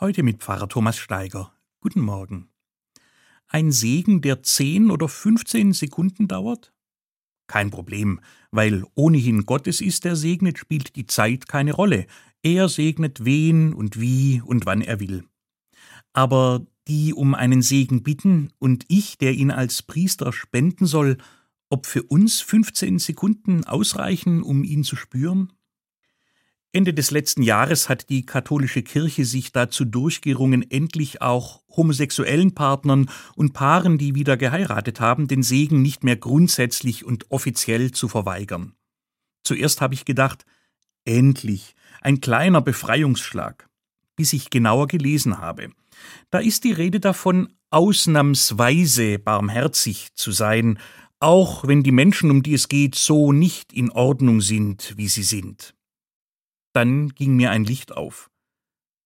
Heute 0.00 0.22
mit 0.22 0.44
Pfarrer 0.44 0.68
Thomas 0.68 0.96
Steiger. 0.96 1.52
Guten 1.80 2.02
Morgen. 2.02 2.50
Ein 3.48 3.72
Segen, 3.72 4.20
der 4.20 4.44
zehn 4.44 4.92
oder 4.92 5.08
fünfzehn 5.08 5.72
Sekunden 5.72 6.28
dauert? 6.28 6.72
Kein 7.48 7.72
Problem, 7.72 8.20
weil 8.52 8.84
ohnehin 8.94 9.44
Gottes 9.44 9.80
ist, 9.80 10.04
der 10.04 10.14
segnet, 10.14 10.56
spielt 10.56 10.94
die 10.94 11.06
Zeit 11.06 11.48
keine 11.48 11.72
Rolle. 11.72 12.06
Er 12.44 12.68
segnet 12.68 13.24
wen 13.24 13.72
und 13.74 13.98
wie 14.00 14.40
und 14.40 14.66
wann 14.66 14.82
er 14.82 15.00
will. 15.00 15.24
Aber 16.12 16.64
die 16.86 17.12
um 17.12 17.34
einen 17.34 17.60
Segen 17.60 18.04
bitten 18.04 18.52
und 18.60 18.84
ich, 18.86 19.18
der 19.18 19.32
ihn 19.32 19.50
als 19.50 19.82
Priester 19.82 20.32
spenden 20.32 20.86
soll, 20.86 21.18
ob 21.70 21.86
für 21.86 22.04
uns 22.04 22.40
15 22.40 23.00
Sekunden 23.00 23.64
ausreichen, 23.64 24.44
um 24.44 24.62
ihn 24.62 24.84
zu 24.84 24.94
spüren? 24.94 25.52
Ende 26.70 26.92
des 26.92 27.10
letzten 27.10 27.42
Jahres 27.42 27.88
hat 27.88 28.10
die 28.10 28.26
katholische 28.26 28.82
Kirche 28.82 29.24
sich 29.24 29.52
dazu 29.52 29.86
durchgerungen, 29.86 30.70
endlich 30.70 31.22
auch 31.22 31.62
homosexuellen 31.74 32.54
Partnern 32.54 33.08
und 33.36 33.54
Paaren, 33.54 33.96
die 33.96 34.14
wieder 34.14 34.36
geheiratet 34.36 35.00
haben, 35.00 35.28
den 35.28 35.42
Segen 35.42 35.80
nicht 35.80 36.04
mehr 36.04 36.16
grundsätzlich 36.16 37.06
und 37.06 37.30
offiziell 37.30 37.92
zu 37.92 38.06
verweigern. 38.08 38.74
Zuerst 39.44 39.80
habe 39.80 39.94
ich 39.94 40.04
gedacht, 40.04 40.44
endlich, 41.06 41.74
ein 42.02 42.20
kleiner 42.20 42.60
Befreiungsschlag, 42.60 43.66
bis 44.14 44.34
ich 44.34 44.50
genauer 44.50 44.88
gelesen 44.88 45.38
habe. 45.38 45.70
Da 46.30 46.38
ist 46.38 46.64
die 46.64 46.72
Rede 46.72 47.00
davon, 47.00 47.48
ausnahmsweise 47.70 49.18
barmherzig 49.18 50.08
zu 50.14 50.32
sein, 50.32 50.78
auch 51.18 51.66
wenn 51.66 51.82
die 51.82 51.92
Menschen, 51.92 52.30
um 52.30 52.42
die 52.42 52.54
es 52.54 52.68
geht, 52.68 52.94
so 52.94 53.32
nicht 53.32 53.72
in 53.72 53.90
Ordnung 53.90 54.42
sind, 54.42 54.92
wie 54.98 55.08
sie 55.08 55.22
sind. 55.22 55.74
Dann 56.78 57.08
ging 57.08 57.34
mir 57.34 57.50
ein 57.50 57.64
Licht 57.64 57.96
auf. 57.96 58.30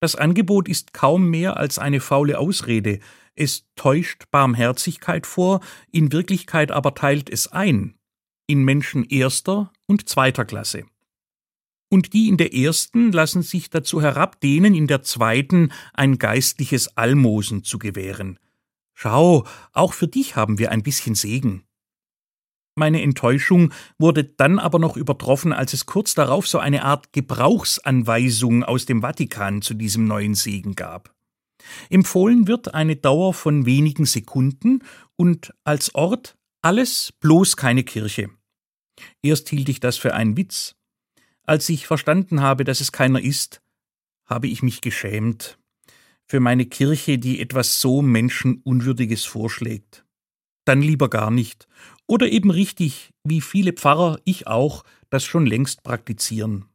Das 0.00 0.14
Angebot 0.14 0.68
ist 0.68 0.92
kaum 0.92 1.28
mehr 1.30 1.56
als 1.56 1.80
eine 1.80 1.98
faule 1.98 2.38
Ausrede, 2.38 3.00
es 3.34 3.66
täuscht 3.74 4.30
Barmherzigkeit 4.30 5.26
vor, 5.26 5.58
in 5.90 6.12
Wirklichkeit 6.12 6.70
aber 6.70 6.94
teilt 6.94 7.28
es 7.28 7.48
ein, 7.48 7.98
in 8.46 8.62
Menschen 8.62 9.02
erster 9.02 9.72
und 9.86 10.08
zweiter 10.08 10.44
Klasse. 10.44 10.84
Und 11.90 12.12
die 12.12 12.28
in 12.28 12.36
der 12.36 12.54
ersten 12.54 13.10
lassen 13.10 13.42
sich 13.42 13.68
dazu 13.68 14.00
herab, 14.00 14.40
denen 14.40 14.72
in 14.76 14.86
der 14.86 15.02
zweiten 15.02 15.72
ein 15.92 16.18
geistliches 16.18 16.96
Almosen 16.96 17.64
zu 17.64 17.80
gewähren. 17.80 18.38
Schau, 18.94 19.44
auch 19.72 19.92
für 19.92 20.06
dich 20.06 20.36
haben 20.36 20.60
wir 20.60 20.70
ein 20.70 20.84
bisschen 20.84 21.16
Segen. 21.16 21.64
Meine 22.78 23.00
Enttäuschung 23.00 23.72
wurde 23.98 24.24
dann 24.24 24.58
aber 24.58 24.78
noch 24.78 24.98
übertroffen, 24.98 25.54
als 25.54 25.72
es 25.72 25.86
kurz 25.86 26.14
darauf 26.14 26.46
so 26.46 26.58
eine 26.58 26.84
Art 26.84 27.12
Gebrauchsanweisung 27.12 28.64
aus 28.64 28.84
dem 28.84 29.00
Vatikan 29.00 29.62
zu 29.62 29.72
diesem 29.72 30.06
neuen 30.06 30.34
Segen 30.34 30.74
gab. 30.74 31.14
Empfohlen 31.88 32.46
wird 32.46 32.74
eine 32.74 32.96
Dauer 32.96 33.32
von 33.32 33.64
wenigen 33.64 34.04
Sekunden 34.04 34.82
und 35.16 35.54
als 35.64 35.94
Ort 35.94 36.36
alles 36.60 37.12
bloß 37.20 37.56
keine 37.56 37.82
Kirche. 37.82 38.28
Erst 39.22 39.48
hielt 39.48 39.70
ich 39.70 39.80
das 39.80 39.96
für 39.96 40.14
einen 40.14 40.36
Witz. 40.36 40.76
Als 41.44 41.68
ich 41.70 41.86
verstanden 41.86 42.42
habe, 42.42 42.64
dass 42.64 42.82
es 42.82 42.92
keiner 42.92 43.22
ist, 43.22 43.62
habe 44.26 44.48
ich 44.48 44.62
mich 44.62 44.82
geschämt 44.82 45.58
für 46.26 46.40
meine 46.40 46.66
Kirche, 46.66 47.18
die 47.18 47.40
etwas 47.40 47.80
so 47.80 48.02
Menschenunwürdiges 48.02 49.24
vorschlägt. 49.24 50.05
Dann 50.66 50.82
lieber 50.82 51.08
gar 51.08 51.30
nicht 51.30 51.66
oder 52.06 52.28
eben 52.28 52.50
richtig, 52.50 53.10
wie 53.24 53.40
viele 53.40 53.72
Pfarrer, 53.72 54.20
ich 54.24 54.46
auch, 54.46 54.84
das 55.10 55.24
schon 55.24 55.46
längst 55.46 55.82
praktizieren. 55.82 56.66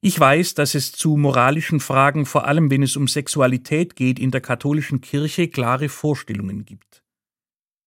Ich 0.00 0.18
weiß, 0.18 0.54
dass 0.54 0.74
es 0.74 0.92
zu 0.92 1.16
moralischen 1.16 1.80
Fragen, 1.80 2.24
vor 2.24 2.46
allem 2.46 2.70
wenn 2.70 2.82
es 2.82 2.96
um 2.96 3.06
Sexualität 3.06 3.96
geht, 3.96 4.18
in 4.18 4.30
der 4.30 4.40
katholischen 4.40 5.00
Kirche 5.00 5.48
klare 5.48 5.88
Vorstellungen 5.88 6.64
gibt. 6.64 7.02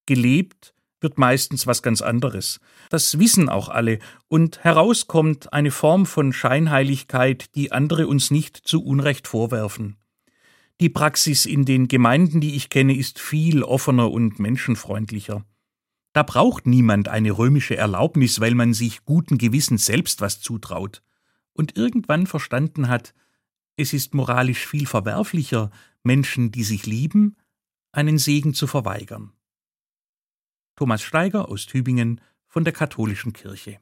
Gelebt 0.06 0.76
wird 1.00 1.18
meistens 1.18 1.66
was 1.66 1.82
ganz 1.82 2.02
anderes. 2.02 2.60
Das 2.90 3.20
wissen 3.20 3.50
auch 3.50 3.70
alle, 3.70 4.00
und 4.28 4.64
herauskommt 4.64 5.52
eine 5.54 5.72
Form 5.72 6.06
von 6.06 6.34
Scheinheiligkeit, 6.34 7.56
die 7.56 7.72
andere 7.72 8.08
uns 8.08 8.32
nicht 8.32 8.58
zu 8.58 8.84
Unrecht 8.84 9.28
vorwerfen. 9.28 9.98
Die 10.82 10.90
Praxis 10.90 11.46
in 11.46 11.66
den 11.66 11.88
Gemeinden, 11.88 12.42
die 12.42 12.56
ich 12.56 12.70
kenne, 12.70 12.96
ist 12.96 13.20
viel 13.20 13.64
offener 13.64 14.12
und 14.12 14.40
menschenfreundlicher. 14.40 15.46
Da 16.14 16.24
braucht 16.24 16.68
niemand 16.68 17.08
eine 17.08 17.32
römische 17.32 17.76
Erlaubnis, 17.76 18.40
weil 18.40 18.56
man 18.56 18.74
sich 18.74 19.06
guten 19.06 19.38
Gewissens 19.38 19.86
selbst 19.86 20.22
was 20.22 20.42
zutraut 20.42 21.04
und 21.54 21.78
irgendwann 21.78 22.28
verstanden 22.28 22.88
hat, 22.88 23.14
es 23.76 23.94
ist 23.94 24.14
moralisch 24.14 24.68
viel 24.68 24.86
verwerflicher, 24.86 25.72
Menschen, 26.04 26.52
die 26.52 26.64
sich 26.64 26.86
lieben, 26.86 27.38
einen 27.92 28.18
Segen 28.18 28.54
zu 28.54 28.68
verweigern. 28.68 29.34
Thomas 30.76 31.02
Steiger 31.02 31.50
aus 31.50 31.66
Tübingen 31.66 32.22
von 32.48 32.64
der 32.64 32.74
Katholischen 32.74 33.34
Kirche 33.34 33.80